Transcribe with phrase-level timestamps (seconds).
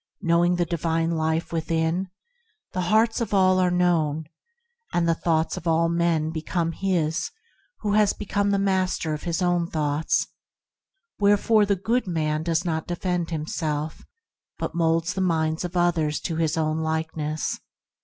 [0.19, 2.09] Knowing the Divine Life within,
[2.73, 4.25] the hearts of all are known,
[4.93, 7.29] and the thoughts of all men become his
[7.81, 10.25] who has become the master of his own thoughts;
[11.19, 14.03] wherefore the good man does not defend himself,
[14.57, 17.59] but moulds the minds of others to his own likeness.